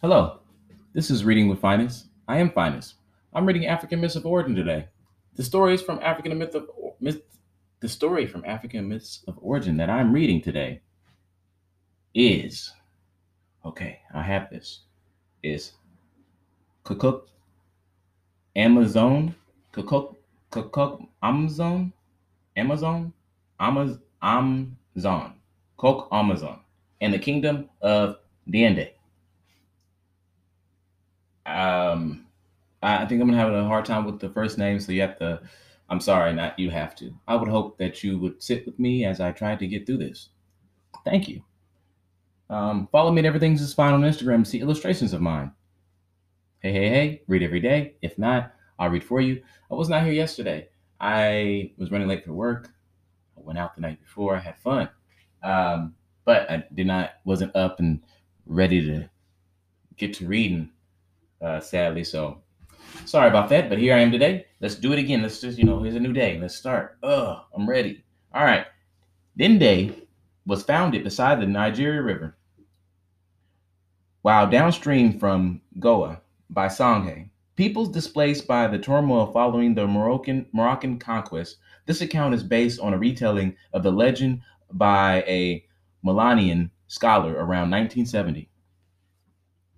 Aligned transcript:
Hello, 0.00 0.38
this 0.92 1.10
is 1.10 1.24
Reading 1.24 1.48
with 1.48 1.60
Phines. 1.60 2.06
I 2.28 2.38
am 2.38 2.52
Phines. 2.52 2.94
I'm 3.34 3.44
reading 3.44 3.66
African 3.66 4.00
Myths 4.00 4.14
of 4.14 4.24
Origin 4.24 4.54
today. 4.54 4.86
The 5.34 5.42
stories 5.42 5.82
from 5.82 5.98
African 6.00 6.38
myth 6.38 6.54
of 6.54 6.68
myth, 7.00 7.22
the 7.80 7.88
story 7.88 8.28
from 8.28 8.44
African 8.44 8.88
Myths 8.88 9.24
of 9.26 9.36
Origin 9.42 9.76
that 9.78 9.90
I'm 9.90 10.12
reading 10.12 10.40
today 10.40 10.80
is 12.14 12.72
okay. 13.64 13.98
I 14.14 14.22
have 14.22 14.48
this. 14.48 14.82
Is 15.42 15.72
Kukuk 16.84 17.22
Amazon 18.56 19.34
Kukuk 19.72 20.16
Amazon 21.22 21.92
Amazon 22.56 23.12
Amaz 23.60 24.00
Amazon 24.22 25.34
Coke 25.76 26.08
Amazon 26.12 26.60
and 27.00 27.14
the 27.14 27.18
Kingdom 27.18 27.68
of 27.80 28.16
Diende. 28.48 28.90
Um, 31.46 32.26
I 32.82 33.04
think 33.06 33.20
I'm 33.20 33.28
gonna 33.28 33.38
have 33.38 33.52
a 33.52 33.64
hard 33.64 33.84
time 33.84 34.04
with 34.04 34.20
the 34.20 34.30
first 34.30 34.58
name, 34.58 34.80
so 34.80 34.92
you 34.92 35.00
have 35.02 35.18
to. 35.18 35.40
I'm 35.88 36.00
sorry, 36.00 36.32
not 36.32 36.58
you 36.58 36.70
have 36.70 36.94
to. 36.96 37.12
I 37.26 37.34
would 37.34 37.48
hope 37.48 37.78
that 37.78 38.04
you 38.04 38.18
would 38.18 38.42
sit 38.42 38.64
with 38.64 38.78
me 38.78 39.04
as 39.04 39.20
I 39.20 39.32
try 39.32 39.56
to 39.56 39.66
get 39.66 39.86
through 39.86 39.98
this. 39.98 40.28
Thank 41.04 41.28
you. 41.28 41.42
Um, 42.48 42.88
follow 42.92 43.10
me 43.10 43.20
at 43.20 43.24
Everything's 43.24 43.60
is 43.60 43.74
Fine 43.74 43.94
on 43.94 44.02
Instagram 44.02 44.44
to 44.44 44.50
see 44.50 44.60
illustrations 44.60 45.12
of 45.12 45.20
mine. 45.20 45.52
Hey, 46.62 46.72
hey, 46.72 46.88
hey, 46.90 47.22
read 47.26 47.42
every 47.42 47.60
day. 47.60 47.94
If 48.02 48.18
not, 48.18 48.52
I'll 48.78 48.90
read 48.90 49.02
for 49.02 49.22
you. 49.22 49.42
I 49.70 49.74
was 49.74 49.88
not 49.88 50.04
here 50.04 50.12
yesterday. 50.12 50.68
I 51.00 51.72
was 51.78 51.90
running 51.90 52.06
late 52.06 52.22
for 52.22 52.34
work. 52.34 52.68
I 53.34 53.40
went 53.40 53.58
out 53.58 53.74
the 53.74 53.80
night 53.80 53.98
before. 53.98 54.36
I 54.36 54.40
had 54.40 54.58
fun. 54.58 54.90
Um, 55.42 55.94
but 56.26 56.50
I 56.50 56.64
did 56.74 56.86
not, 56.86 57.12
wasn't 57.24 57.56
up 57.56 57.80
and 57.80 58.02
ready 58.44 58.84
to 58.84 59.08
get 59.96 60.12
to 60.16 60.26
reading, 60.26 60.68
uh, 61.40 61.60
sadly. 61.60 62.04
So 62.04 62.42
sorry 63.06 63.30
about 63.30 63.48
that, 63.48 63.70
but 63.70 63.78
here 63.78 63.94
I 63.94 64.00
am 64.00 64.12
today. 64.12 64.44
Let's 64.60 64.74
do 64.74 64.92
it 64.92 64.98
again. 64.98 65.22
Let's 65.22 65.40
just, 65.40 65.56
you 65.56 65.64
know, 65.64 65.82
here's 65.82 65.94
a 65.94 66.00
new 66.00 66.12
day. 66.12 66.38
Let's 66.38 66.56
start. 66.56 66.98
Ugh, 67.02 67.38
I'm 67.54 67.66
ready. 67.66 68.04
All 68.34 68.44
right. 68.44 68.66
Dende 69.38 69.94
was 70.44 70.62
founded 70.62 71.04
beside 71.04 71.40
the 71.40 71.46
Nigeria 71.46 72.02
River 72.02 72.36
while 74.20 74.46
downstream 74.46 75.18
from 75.18 75.62
Gao 75.78 76.18
by 76.50 76.66
Sanghe. 76.66 77.28
Peoples 77.56 77.90
displaced 77.90 78.46
by 78.46 78.66
the 78.66 78.78
turmoil 78.78 79.32
following 79.32 79.74
the 79.74 79.86
Moroccan, 79.86 80.46
Moroccan 80.52 80.98
conquest. 80.98 81.58
This 81.86 82.00
account 82.00 82.34
is 82.34 82.42
based 82.42 82.80
on 82.80 82.94
a 82.94 82.98
retelling 82.98 83.56
of 83.72 83.82
the 83.82 83.92
legend 83.92 84.42
by 84.72 85.22
a 85.26 85.64
Milanian 86.04 86.70
scholar 86.88 87.32
around 87.32 87.70
1970. 87.70 88.48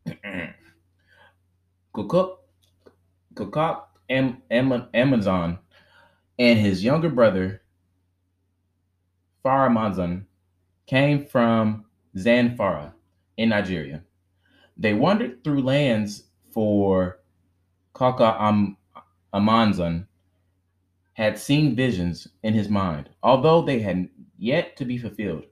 Kukuk, 1.94 2.36
Am, 4.10 4.42
Amazon 4.94 5.58
and 6.38 6.58
his 6.58 6.82
younger 6.84 7.08
brother 7.08 7.62
Faramazan 9.44 10.24
came 10.86 11.24
from 11.24 11.84
Zamfara 12.16 12.92
in 13.36 13.48
Nigeria. 13.48 14.02
They 14.76 14.94
wandered 14.94 15.42
through 15.44 15.62
lands 15.62 16.24
for 16.52 17.20
Kaka 17.94 18.36
Am, 18.40 18.76
Amanzan 19.34 20.06
had 21.14 21.38
seen 21.38 21.76
visions 21.76 22.28
in 22.42 22.54
his 22.54 22.68
mind, 22.68 23.10
although 23.22 23.62
they 23.62 23.80
had 23.80 24.08
yet 24.38 24.76
to 24.76 24.84
be 24.84 24.98
fulfilled. 24.98 25.44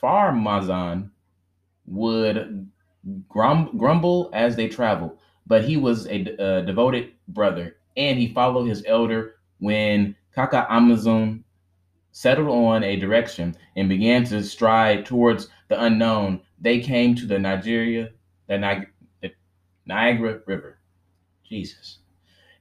Farmazan 0.00 1.10
would 1.86 2.70
grum, 3.28 3.70
grumble 3.76 4.30
as 4.32 4.56
they 4.56 4.68
traveled, 4.68 5.18
but 5.46 5.64
he 5.64 5.76
was 5.76 6.06
a, 6.06 6.24
a, 6.38 6.42
uh, 6.42 6.60
devoted 6.62 7.12
brother, 7.28 7.76
and 7.96 8.18
he 8.18 8.32
followed 8.32 8.64
his 8.64 8.84
elder 8.86 9.36
when 9.58 10.14
Kaka 10.34 10.66
Amazon 10.70 11.44
settled 12.12 12.48
on 12.48 12.82
a 12.82 12.96
direction 12.96 13.54
and 13.76 13.88
began 13.88 14.24
to 14.24 14.42
stride 14.42 15.06
towards 15.06 15.48
the 15.68 15.82
unknown. 15.82 16.40
They 16.60 16.80
came 16.80 17.14
to 17.16 17.26
the 17.26 17.38
Nigeria, 17.38 18.10
the, 18.48 18.86
the 19.20 19.32
Niagara 19.86 20.40
River, 20.46 20.78
Jesus, 21.44 21.98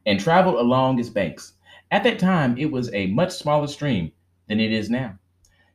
and 0.05 0.19
traveled 0.19 0.55
along 0.55 0.99
its 0.99 1.09
banks. 1.09 1.53
At 1.91 2.03
that 2.03 2.19
time, 2.19 2.57
it 2.57 2.71
was 2.71 2.93
a 2.93 3.07
much 3.07 3.31
smaller 3.31 3.67
stream 3.67 4.11
than 4.47 4.59
it 4.59 4.71
is 4.71 4.89
now. 4.89 5.17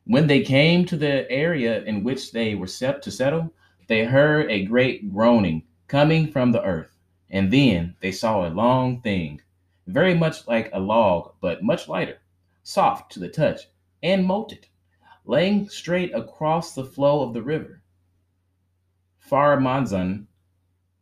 When 0.04 0.26
they 0.26 0.42
came 0.42 0.84
to 0.86 0.96
the 0.96 1.30
area 1.30 1.84
in 1.84 2.02
which 2.02 2.32
they 2.32 2.54
were 2.54 2.66
set 2.66 3.02
to 3.02 3.10
settle, 3.10 3.52
they 3.86 4.04
heard 4.04 4.50
a 4.50 4.64
great 4.64 5.12
groaning 5.12 5.64
coming 5.88 6.30
from 6.30 6.52
the 6.52 6.62
earth, 6.62 6.96
and 7.30 7.52
then 7.52 7.94
they 8.00 8.12
saw 8.12 8.46
a 8.46 8.50
long 8.50 9.00
thing, 9.02 9.40
very 9.86 10.14
much 10.14 10.46
like 10.46 10.70
a 10.72 10.80
log, 10.80 11.32
but 11.40 11.62
much 11.62 11.88
lighter, 11.88 12.18
soft 12.62 13.12
to 13.12 13.20
the 13.20 13.28
touch, 13.28 13.62
and 14.02 14.24
molted, 14.24 14.64
laying 15.24 15.68
straight 15.68 16.14
across 16.14 16.74
the 16.74 16.84
flow 16.84 17.22
of 17.22 17.34
the 17.34 17.42
river. 17.42 17.79
Faramanzan 19.30 20.26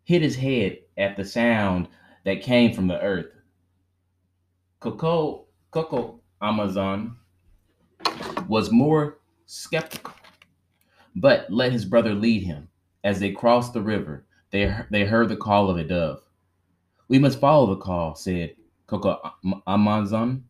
hit 0.04 0.22
his 0.22 0.36
head 0.36 0.78
at 0.98 1.16
the 1.16 1.24
sound 1.24 1.88
that 2.24 2.42
came 2.42 2.74
from 2.74 2.86
the 2.86 3.00
earth. 3.00 3.32
Coco, 4.80 5.46
Coco 5.70 6.20
Amazon 6.42 7.16
was 8.46 8.70
more 8.70 9.18
skeptical, 9.46 10.12
but 11.16 11.50
let 11.50 11.72
his 11.72 11.84
brother 11.84 12.14
lead 12.14 12.42
him. 12.42 12.68
As 13.04 13.20
they 13.20 13.30
crossed 13.30 13.72
the 13.72 13.80
river, 13.80 14.26
they, 14.50 14.74
they 14.90 15.04
heard 15.04 15.28
the 15.28 15.36
call 15.36 15.70
of 15.70 15.78
a 15.78 15.84
dove. 15.84 16.20
We 17.08 17.18
must 17.18 17.40
follow 17.40 17.66
the 17.66 17.80
call, 17.80 18.14
said 18.14 18.56
Coco 18.86 19.18
Amazon. 19.66 20.44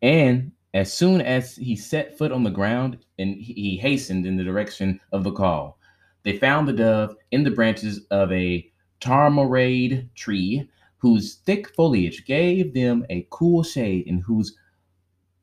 And 0.00 0.52
as 0.74 0.92
soon 0.92 1.20
as 1.20 1.56
he 1.56 1.76
set 1.76 2.16
foot 2.16 2.32
on 2.32 2.44
the 2.44 2.50
ground, 2.50 2.98
and 3.18 3.34
he 3.34 3.76
hastened 3.76 4.26
in 4.26 4.36
the 4.36 4.44
direction 4.44 5.00
of 5.12 5.24
the 5.24 5.32
call, 5.32 5.77
they 6.22 6.36
found 6.36 6.68
the 6.68 6.72
dove 6.72 7.16
in 7.30 7.44
the 7.44 7.50
branches 7.50 8.06
of 8.10 8.30
a 8.32 8.70
tamarade 9.00 10.08
tree, 10.14 10.68
whose 10.98 11.36
thick 11.46 11.74
foliage 11.74 12.26
gave 12.26 12.74
them 12.74 13.06
a 13.08 13.26
cool 13.30 13.62
shade 13.62 14.06
and 14.06 14.22
whose 14.22 14.56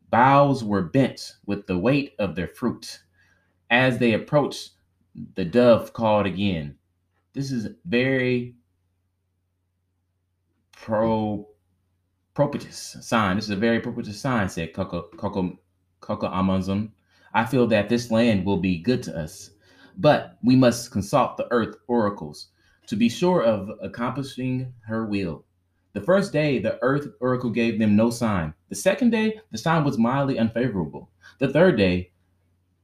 boughs 0.09 0.63
were 0.63 0.83
bent 0.83 1.33
with 1.45 1.65
the 1.67 1.77
weight 1.77 2.13
of 2.19 2.35
their 2.35 2.47
fruit. 2.47 2.99
As 3.69 3.97
they 3.97 4.13
approached, 4.13 4.71
the 5.35 5.45
dove 5.45 5.93
called 5.93 6.25
again. 6.25 6.75
This 7.33 7.51
is 7.51 7.67
very 7.85 8.55
pro 10.71 11.47
propitious 12.33 12.97
sign. 13.01 13.37
This 13.37 13.45
is 13.45 13.51
a 13.51 13.55
very 13.55 13.79
propitious 13.79 14.19
sign, 14.19 14.49
said 14.49 14.73
Coco 14.73 15.09
Coco 15.17 15.57
Coco 16.01 16.27
Amazon. 16.27 16.91
I 17.33 17.45
feel 17.45 17.67
that 17.67 17.89
this 17.89 18.11
land 18.11 18.45
will 18.45 18.57
be 18.57 18.77
good 18.79 19.03
to 19.03 19.17
us, 19.17 19.51
but 19.97 20.37
we 20.43 20.55
must 20.55 20.91
consult 20.91 21.37
the 21.37 21.47
earth 21.51 21.75
oracles 21.87 22.49
to 22.87 22.95
be 22.95 23.09
sure 23.09 23.43
of 23.43 23.69
accomplishing 23.81 24.73
her 24.85 25.05
will. 25.05 25.45
The 25.93 26.01
first 26.01 26.33
day, 26.33 26.59
the 26.59 26.77
earth 26.81 27.07
oracle 27.21 27.49
gave 27.49 27.79
them 27.79 27.95
no 27.95 28.09
sign. 28.09 28.53
The 28.69 28.75
second 28.75 29.11
day, 29.11 29.39
the 29.51 29.57
sign 29.57 29.83
was 29.83 29.97
mildly 29.97 30.37
unfavorable. 30.37 31.09
The 31.39 31.47
third 31.47 31.77
day, 31.77 32.11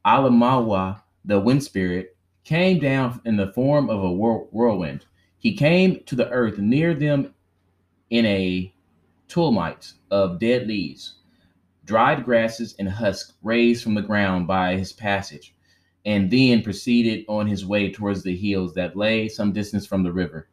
Alamawa, 0.05 1.01
the 1.25 1.39
wind 1.39 1.63
spirit, 1.63 2.15
came 2.43 2.79
down 2.79 3.21
in 3.25 3.35
the 3.35 3.51
form 3.53 3.89
of 3.89 4.03
a 4.03 4.11
whirlwind. 4.11 5.05
He 5.37 5.53
came 5.53 6.01
to 6.05 6.15
the 6.15 6.29
earth 6.29 6.57
near 6.57 6.93
them 6.93 7.33
in 8.09 8.25
a 8.25 8.73
tumult 9.27 9.93
of 10.09 10.39
dead 10.39 10.67
leaves, 10.67 11.15
dried 11.85 12.23
grasses, 12.23 12.75
and 12.79 12.89
husks 12.89 13.33
raised 13.43 13.83
from 13.83 13.93
the 13.93 14.01
ground 14.01 14.47
by 14.47 14.77
his 14.77 14.93
passage, 14.93 15.53
and 16.05 16.31
then 16.31 16.61
proceeded 16.61 17.25
on 17.27 17.47
his 17.47 17.65
way 17.65 17.91
towards 17.91 18.23
the 18.23 18.35
hills 18.35 18.73
that 18.73 18.97
lay 18.97 19.27
some 19.27 19.51
distance 19.51 19.85
from 19.85 20.03
the 20.03 20.11
river. 20.11 20.47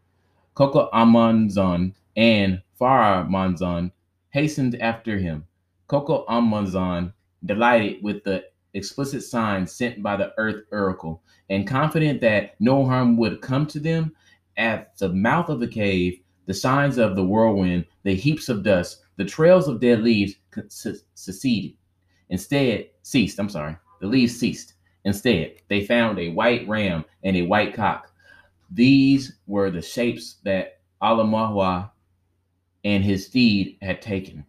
Koko 0.55 0.91
Amanzon 0.93 1.95
and 2.17 2.63
Farah 2.81 3.29
Manzon 3.29 3.93
hastened 4.31 4.81
after 4.81 5.19
him. 5.19 5.47
Koko 5.87 6.25
Amazon, 6.29 7.13
delighted 7.45 8.03
with 8.03 8.23
the 8.25 8.45
explicit 8.75 9.23
signs 9.23 9.73
sent 9.73 10.03
by 10.03 10.17
the 10.17 10.33
earth 10.37 10.65
oracle, 10.71 11.23
and 11.49 11.67
confident 11.67 12.21
that 12.21 12.55
no 12.61 12.85
harm 12.85 13.17
would 13.17 13.41
come 13.41 13.67
to 13.67 13.81
them, 13.81 14.15
at 14.57 14.97
the 14.99 15.09
mouth 15.09 15.49
of 15.49 15.61
the 15.61 15.69
cave, 15.69 16.21
the 16.47 16.55
signs 16.55 16.99
of 16.99 17.17
the 17.17 17.25
whirlwind, 17.25 17.87
the 18.03 18.15
heaps 18.15 18.49
of 18.49 18.63
dust, 18.63 19.03
the 19.17 19.25
trails 19.25 19.69
of 19.69 19.81
dead 19.81 20.03
leaves 20.03 20.35
seceded. 21.15 21.75
Instead, 22.31 22.91
ceased. 23.03 23.39
I'm 23.39 23.49
sorry. 23.49 23.77
The 24.01 24.07
leaves 24.07 24.37
ceased. 24.39 24.75
Instead, 25.09 25.55
they 25.69 25.87
found 25.87 26.19
a 26.19 26.29
white 26.29 26.69
ram 26.69 27.03
and 27.25 27.35
a 27.35 27.43
white 27.43 27.73
cock. 27.73 28.13
These 28.71 29.39
were 29.47 29.71
the 29.71 29.81
shapes 29.81 30.37
that 30.45 30.81
Alamahwa 31.03 31.91
and 32.85 33.03
his 33.03 33.25
steed 33.25 33.79
had 33.81 34.03
taken. 34.03 34.45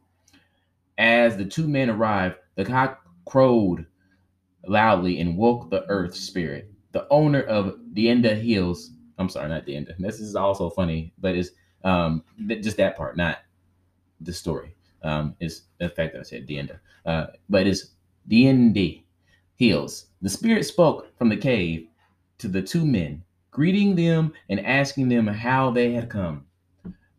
As 0.98 1.38
the 1.38 1.46
two 1.46 1.66
men 1.66 1.90
arrived, 1.90 2.36
the 2.56 2.66
cock 2.66 3.08
crowed 3.26 3.86
loudly 4.68 5.22
and 5.22 5.38
woke 5.38 5.70
the 5.70 5.86
earth 5.88 6.14
spirit. 6.14 6.70
The 6.92 7.08
owner 7.10 7.44
of 7.44 7.78
Dienda 7.94 8.36
Hills, 8.36 8.92
I'm 9.18 9.30
sorry, 9.30 9.48
not 9.48 9.66
Dienda. 9.66 9.96
This 9.98 10.20
is 10.20 10.36
also 10.36 10.70
funny, 10.70 11.14
but 11.20 11.36
it's 11.36 11.52
um, 11.86 12.22
just 12.50 12.76
that 12.76 12.98
part, 12.98 13.16
not 13.16 13.38
the 14.20 14.34
story. 14.34 14.76
Um, 15.04 15.38
is 15.40 15.62
the 15.78 15.88
fact 15.88 16.12
that 16.12 16.20
I 16.20 16.24
said 16.24 16.46
Dienda, 16.46 16.82
uh, 17.06 17.28
but 17.48 17.66
it's 17.66 17.92
Diende 18.28 19.06
Hills. 19.60 20.06
The 20.22 20.30
spirit 20.30 20.64
spoke 20.64 21.16
from 21.18 21.28
the 21.28 21.36
cave 21.36 21.90
to 22.38 22.48
the 22.48 22.62
two 22.62 22.86
men, 22.86 23.22
greeting 23.52 23.94
them 23.94 24.32
and 24.48 24.66
asking 24.66 25.10
them 25.10 25.28
how 25.28 25.70
they 25.70 25.92
had 25.92 26.10
come. 26.10 26.46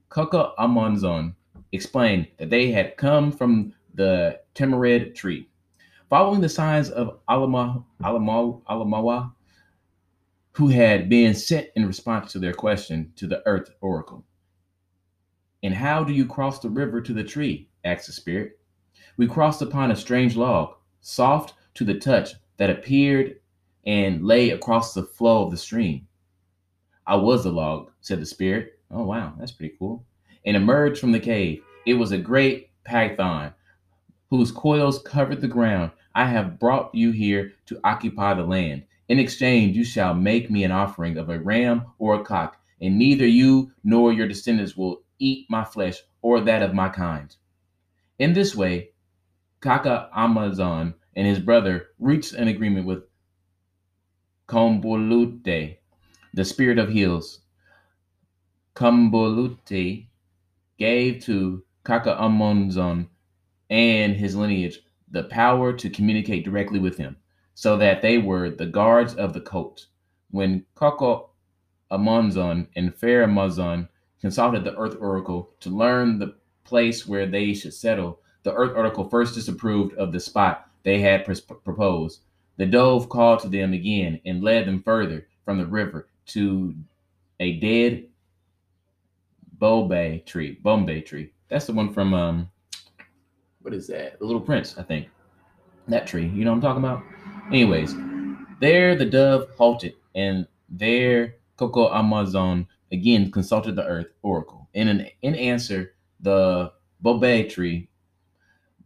Kaka 0.09 0.53
Amonzon 0.59 1.35
explained 1.73 2.29
that 2.39 2.49
they 2.49 2.73
had 2.73 2.97
come 2.97 3.31
from 3.31 3.75
the 3.93 4.41
tamarind 4.55 5.15
tree. 5.15 5.51
Following 6.09 6.41
the 6.41 6.49
signs 6.49 6.89
of 6.89 7.19
Alama, 7.29 7.85
Alama, 8.03 8.59
Alamawa, 8.71 9.33
who 10.53 10.69
had 10.69 11.11
been 11.11 11.35
sent 11.35 11.69
in 11.77 11.87
response 11.87 12.33
to 12.33 12.39
their 12.39 12.55
question 12.55 13.13
to 13.17 13.27
the 13.27 13.43
earth 13.47 13.71
oracle. 13.83 14.25
And 15.63 15.75
how 15.75 16.03
do 16.03 16.15
you 16.15 16.25
cross 16.25 16.59
the 16.59 16.71
river 16.71 17.03
to 17.03 17.13
the 17.13 17.23
tree? 17.23 17.69
asked 17.85 18.07
the 18.07 18.13
spirit. 18.13 18.59
We 19.19 19.27
crossed 19.27 19.61
upon 19.61 19.91
a 19.91 19.97
strange 19.97 20.37
log, 20.37 20.77
soft 21.03 21.53
to 21.81 21.85
the 21.85 21.99
touch, 21.99 22.35
that 22.59 22.69
appeared 22.69 23.37
and 23.87 24.23
lay 24.23 24.50
across 24.50 24.93
the 24.93 25.03
flow 25.03 25.47
of 25.47 25.50
the 25.50 25.56
stream. 25.56 26.06
I 27.06 27.17
was 27.17 27.44
the 27.44 27.50
log, 27.50 27.91
said 28.03 28.21
the 28.21 28.27
spirit. 28.27 28.79
Oh, 28.91 29.05
wow, 29.05 29.32
that's 29.38 29.53
pretty 29.53 29.75
cool. 29.79 30.05
And 30.44 30.59
emerged 30.59 31.00
from 31.00 31.12
the 31.12 31.19
cave. 31.19 31.62
It 31.87 31.94
was 31.94 32.12
a 32.12 32.19
great 32.19 32.69
python 32.85 33.55
whose 34.29 34.53
coils 34.53 35.00
covered 35.03 35.41
the 35.41 35.49
ground. 35.49 35.91
I 36.15 36.27
have 36.27 36.59
brought 36.59 36.94
you 36.94 37.12
here 37.12 37.55
to 37.65 37.81
occupy 37.82 38.35
the 38.35 38.43
land. 38.43 38.85
In 39.09 39.19
exchange, 39.19 39.75
you 39.75 39.82
shall 39.85 40.12
make 40.12 40.50
me 40.50 40.65
an 40.65 40.73
offering 40.73 41.17
of 41.17 41.31
a 41.31 41.41
ram 41.41 41.87
or 41.99 42.21
a 42.21 42.25
cock, 42.25 42.59
and 42.82 42.99
neither 42.99 43.27
you 43.27 43.73
nor 43.85 44.12
your 44.12 44.29
descendants 44.29 44.77
will 44.77 45.00
eat 45.19 45.47
my 45.49 45.65
flesh 45.65 46.03
or 46.21 46.43
that 46.43 46.61
of 46.61 46.75
my 46.75 46.91
kind. 46.91 47.35
In 48.19 48.35
this 48.35 48.55
way, 48.55 48.91
Kaka 49.62 50.11
Amazon 50.15 50.94
and 51.17 51.27
his 51.27 51.39
brother 51.39 51.89
reached 51.99 52.33
an 52.35 52.49
agreement 52.49 52.87
with 52.87 53.05
Kombolute, 54.49 55.77
the 56.35 56.45
spirit 56.45 56.79
of 56.79 56.89
hills. 56.89 57.41
Kombolute 58.75 60.07
gave 60.79 61.23
to 61.25 61.62
Kaka 61.85 62.17
Amonzon 62.17 63.09
and 63.69 64.17
his 64.17 64.35
lineage 64.35 64.81
the 65.11 65.25
power 65.25 65.73
to 65.73 65.91
communicate 65.91 66.45
directly 66.45 66.79
with 66.79 66.97
him, 66.97 67.17
so 67.55 67.77
that 67.77 68.03
they 68.03 68.19
were 68.19 68.51
the 68.51 68.67
guards 68.67 69.15
of 69.15 69.33
the 69.33 69.41
coast. 69.41 69.89
When 70.31 70.65
Kaka 70.75 71.25
Amonzon 71.91 72.69
and 72.77 72.95
Faramazon 72.95 73.89
consulted 74.21 74.65
the 74.65 74.77
Earth 74.77 74.97
Oracle 75.01 75.51
to 75.61 75.71
learn 75.71 76.19
the 76.19 76.37
place 76.65 77.06
where 77.06 77.27
they 77.27 77.53
should 77.53 77.75
settle, 77.75 78.21
the 78.43 78.55
Earth 78.55 78.73
Oracle 78.77 79.09
first 79.09 79.35
disapproved 79.35 79.95
of 79.95 80.13
the 80.13 80.21
spot 80.21 80.69
they 80.82 81.00
had 81.00 81.25
pr- 81.25 81.55
proposed. 81.65 82.21
The 82.56 82.67
dove 82.67 83.09
called 83.09 83.41
to 83.41 83.49
them 83.49 83.73
again 83.73 84.21
and 84.25 84.43
led 84.43 84.67
them 84.67 84.82
further 84.82 85.27
from 85.44 85.59
the 85.59 85.67
river 85.67 86.09
to 86.27 86.75
a 87.41 87.59
dead 87.59 88.06
Bombay 89.59 90.25
tree. 90.27 90.59
Bombay 90.62 91.03
tree. 91.03 91.32
That's 91.49 91.67
the 91.67 91.73
one 91.73 91.93
from 91.93 92.15
um, 92.15 92.50
what 93.62 93.75
is 93.75 93.87
that? 93.88 94.19
The 94.19 94.25
Little 94.25 94.41
Prince, 94.41 94.79
I 94.79 94.82
think. 94.82 95.09
That 95.88 96.06
tree. 96.06 96.27
You 96.27 96.44
know 96.44 96.53
what 96.53 96.56
I'm 96.56 96.62
talking 96.62 96.85
about? 96.85 97.03
Anyways, 97.49 97.94
there 98.61 98.94
the 98.94 99.05
dove 99.05 99.49
halted, 99.56 99.94
and 100.15 100.47
there 100.69 101.37
Coco 101.56 101.93
Amazon 101.93 102.67
again 102.93 103.31
consulted 103.31 103.77
the 103.77 103.85
earth 103.85 104.09
oracle. 104.23 104.69
In 104.75 104.88
an 104.88 105.09
in 105.23 105.35
answer, 105.35 105.94
the 106.21 106.73
Bombay 107.00 107.49
tree 107.49 107.88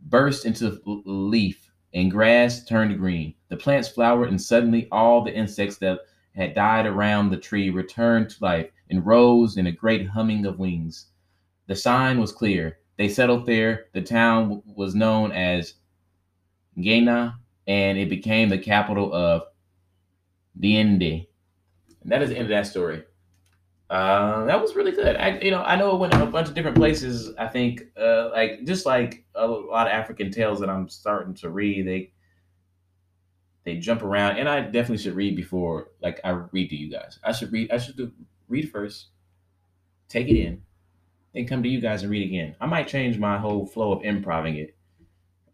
burst 0.06 0.46
into 0.46 0.80
leaf 0.84 1.63
and 1.94 2.10
grass 2.10 2.64
turned 2.64 2.98
green. 2.98 3.34
The 3.48 3.56
plants 3.56 3.88
flowered, 3.88 4.28
and 4.28 4.40
suddenly 4.40 4.88
all 4.90 5.22
the 5.22 5.34
insects 5.34 5.78
that 5.78 6.00
had 6.34 6.54
died 6.54 6.86
around 6.86 7.30
the 7.30 7.36
tree 7.36 7.70
returned 7.70 8.30
to 8.30 8.44
life 8.44 8.70
and 8.90 9.06
rose 9.06 9.56
in 9.56 9.68
a 9.68 9.72
great 9.72 10.08
humming 10.08 10.44
of 10.46 10.58
wings. 10.58 11.06
The 11.68 11.76
sign 11.76 12.20
was 12.20 12.32
clear. 12.32 12.78
They 12.96 13.08
settled 13.08 13.46
there. 13.46 13.86
The 13.92 14.02
town 14.02 14.62
was 14.66 14.94
known 14.94 15.32
as 15.32 15.74
Gena, 16.78 17.38
and 17.66 17.96
it 17.96 18.10
became 18.10 18.48
the 18.48 18.58
capital 18.58 19.14
of 19.14 19.44
Diende. 20.58 21.28
And 22.02 22.12
that 22.12 22.22
is 22.22 22.30
the 22.30 22.36
end 22.36 22.44
of 22.44 22.50
that 22.50 22.66
story. 22.66 23.04
Uh, 23.90 24.44
that 24.46 24.60
was 24.60 24.74
really 24.74 24.92
good. 24.92 25.16
I, 25.16 25.38
you 25.40 25.50
know, 25.50 25.62
I 25.62 25.76
know 25.76 25.94
it 25.94 25.98
went 25.98 26.14
in 26.14 26.22
a 26.22 26.26
bunch 26.26 26.48
of 26.48 26.54
different 26.54 26.76
places. 26.76 27.32
I 27.38 27.46
think, 27.46 27.82
uh, 28.00 28.30
like 28.30 28.64
just 28.64 28.86
like 28.86 29.24
a 29.34 29.46
lot 29.46 29.86
of 29.86 29.92
African 29.92 30.30
tales 30.30 30.60
that 30.60 30.70
I'm 30.70 30.88
starting 30.88 31.34
to 31.34 31.50
read, 31.50 31.86
they 31.86 32.12
they 33.64 33.76
jump 33.76 34.02
around, 34.02 34.38
and 34.38 34.48
I 34.48 34.60
definitely 34.62 34.98
should 34.98 35.14
read 35.16 35.36
before, 35.36 35.88
like 36.02 36.20
I 36.24 36.30
read 36.30 36.70
to 36.70 36.76
you 36.76 36.90
guys. 36.90 37.18
I 37.22 37.32
should 37.32 37.52
read. 37.52 37.70
I 37.70 37.78
should 37.78 37.96
do, 37.96 38.10
read 38.48 38.70
first, 38.70 39.08
take 40.08 40.28
it 40.28 40.38
in, 40.38 40.62
then 41.34 41.46
come 41.46 41.62
to 41.62 41.68
you 41.68 41.80
guys 41.80 42.02
and 42.02 42.10
read 42.10 42.26
again. 42.26 42.56
I 42.60 42.66
might 42.66 42.88
change 42.88 43.18
my 43.18 43.38
whole 43.38 43.66
flow 43.66 43.92
of 43.92 44.02
improving 44.02 44.56
it. 44.56 44.76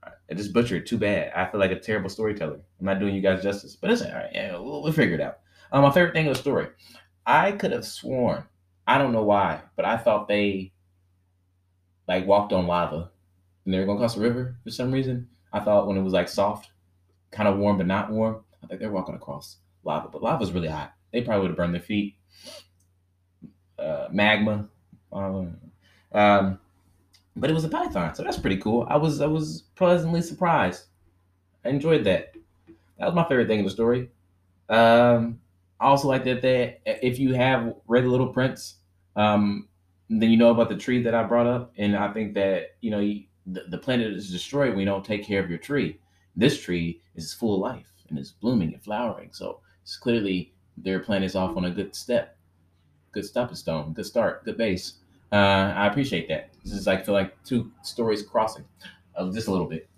I 0.03 0.35
just 0.35 0.53
butchered. 0.53 0.87
Too 0.87 0.99
bad. 0.99 1.33
I 1.35 1.51
feel 1.51 1.59
like 1.59 1.73
a 1.73 1.79
terrible 1.79 2.09
storyteller. 2.09 2.61
I'm 2.79 2.87
not 2.87 3.01
doing 3.01 3.15
you 3.15 3.21
guys 3.21 3.43
justice, 3.43 3.77
but 3.77 3.91
it's 3.91 4.03
all 4.03 4.13
right. 4.13 4.31
Yeah, 4.33 4.53
we'll, 4.53 4.83
we'll 4.83 4.93
figure 4.93 5.17
it 5.17 5.21
out. 5.21 5.41
Um, 5.73 5.83
my 5.83 5.91
favorite 5.91 6.15
thing 6.15 6.29
of 6.29 6.35
the 6.35 6.41
story. 6.41 6.69
I 7.31 7.53
could 7.53 7.71
have 7.71 7.87
sworn. 7.87 8.43
I 8.89 8.99
don't 8.99 9.13
know 9.13 9.23
why, 9.23 9.61
but 9.77 9.85
I 9.85 9.97
thought 9.97 10.27
they 10.27 10.73
like 12.09 12.27
walked 12.27 12.53
on 12.53 12.67
lava 12.67 13.11
and 13.65 13.73
they 13.73 13.79
were 13.79 13.87
gonna 13.87 14.01
cross 14.01 14.17
the 14.17 14.21
river 14.21 14.57
for 14.65 14.71
some 14.71 14.91
reason. 14.91 15.29
I 15.53 15.61
thought 15.61 15.87
when 15.87 15.97
it 15.97 16.03
was 16.03 16.13
like 16.13 16.29
soft, 16.29 16.71
kind 17.31 17.49
of 17.49 17.57
warm 17.57 17.79
but 17.79 17.87
not 17.87 18.11
warm, 18.11 18.43
I 18.65 18.67
think 18.67 18.81
they're 18.81 18.91
walking 18.91 19.15
across 19.15 19.59
lava, 19.85 20.09
but 20.09 20.25
lava's 20.25 20.51
really 20.51 20.67
hot. 20.67 20.93
They 21.13 21.23
probably 21.23 21.43
would 21.43 21.51
have 21.51 21.57
burned 21.57 21.75
their 21.75 21.81
feet. 21.81 22.17
Uh, 23.79 24.09
magma. 24.11 24.69
Um, 25.13 26.59
but 27.37 27.49
it 27.49 27.55
was 27.55 27.65
a 27.65 27.69
python, 27.69 28.13
so 28.15 28.25
that's 28.25 28.39
pretty 28.39 28.57
cool. 28.57 28.87
I 28.91 28.97
was 28.97 29.21
I 29.21 29.27
was 29.27 29.63
pleasantly 29.77 30.23
surprised. 30.23 30.87
I 31.65 31.69
enjoyed 31.69 32.03
that. 32.05 32.33
That 32.99 33.07
was 33.07 33.15
my 33.15 33.25
favorite 33.29 33.47
thing 33.47 33.61
in 33.61 33.65
the 33.65 33.71
story. 33.71 34.11
Um, 34.69 35.40
I 35.81 35.87
also 35.87 36.09
like 36.09 36.25
that 36.25 36.45
if 36.85 37.19
you 37.19 37.35
have 37.35 37.75
read 37.87 38.05
the 38.05 38.09
Little 38.09 38.29
Prince, 38.33 38.77
um, 39.17 39.69
then 40.11 40.31
you 40.31 40.37
know 40.37 40.51
about 40.51 40.69
the 40.69 40.77
tree 40.77 41.03
that 41.03 41.15
I 41.15 41.23
brought 41.23 41.47
up, 41.47 41.73
and 41.79 41.97
I 41.97 42.13
think 42.13 42.35
that 42.35 42.77
you 42.81 42.91
know 42.91 43.01
the, 43.47 43.65
the 43.69 43.79
planet 43.79 44.13
is 44.13 44.31
destroyed 44.31 44.71
when 44.71 44.81
you 44.81 44.85
don't 44.85 45.05
take 45.05 45.25
care 45.25 45.43
of 45.43 45.49
your 45.49 45.59
tree. 45.59 45.99
This 46.37 46.61
tree 46.61 47.01
is 47.15 47.33
full 47.33 47.55
of 47.55 47.61
life 47.61 47.93
and 48.09 48.19
is 48.19 48.33
blooming 48.33 48.75
and 48.75 48.83
flowering, 48.83 49.31
so 49.33 49.61
it's 49.83 49.97
clearly 49.97 50.53
their 50.77 51.01
planet 51.01 51.27
is 51.27 51.35
off 51.35 51.57
on 51.57 51.65
a 51.65 51.71
good 51.71 51.95
step, 51.95 52.37
good 53.13 53.25
stepping 53.25 53.57
stone, 53.57 53.93
good 53.93 54.07
start, 54.07 54.45
good 54.45 54.59
base. 54.59 54.95
Uh, 55.33 55.73
I 55.77 55.87
appreciate 55.87 56.29
that. 56.29 56.51
This 56.65 56.75
is 56.75 56.87
like 56.87 57.07
feel 57.07 57.15
like 57.15 57.43
two 57.45 57.71
stories 57.83 58.23
crossing, 58.23 58.65
uh, 59.17 59.31
just 59.31 59.49
a 59.49 59.51
little 59.51 59.67
bit. 59.67 59.89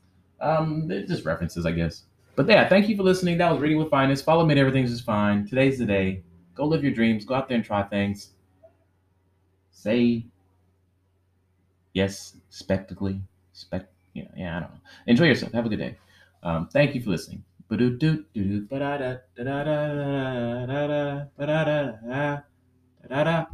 Um, 0.40 0.88
just 0.88 1.24
references, 1.24 1.66
I 1.66 1.72
guess. 1.72 2.04
But 2.34 2.48
yeah, 2.48 2.68
thank 2.68 2.88
you 2.88 2.96
for 2.96 3.02
listening. 3.02 3.36
That 3.38 3.52
was 3.52 3.60
Reading 3.60 3.78
with 3.78 3.90
Phines. 3.90 4.22
Follow 4.22 4.46
me 4.46 4.58
Everything's 4.58 4.90
Just 4.90 5.04
Fine. 5.04 5.46
Today's 5.46 5.78
the 5.78 5.84
day. 5.84 6.22
Go 6.54 6.64
live 6.64 6.82
your 6.82 6.92
dreams. 6.92 7.24
Go 7.24 7.34
out 7.34 7.48
there 7.48 7.56
and 7.56 7.64
try 7.64 7.82
things. 7.82 8.30
Say 9.70 10.24
yes, 11.92 12.36
spectacly. 12.48 13.20
Spec, 13.52 13.86
know, 14.14 14.30
yeah, 14.36 14.56
I 14.56 14.60
don't 14.60 14.70
know. 14.70 14.80
Enjoy 15.06 15.24
yourself. 15.26 15.52
Have 15.52 15.66
a 15.66 15.68
good 15.68 15.78
day. 15.78 15.98
Um, 16.42 16.68
thank 16.72 16.94
you 16.94 17.02
for 17.02 17.10
listening. 17.10 17.44
Ba-do-do-do-do, 17.68 18.66
ba-da-da, 23.06 23.46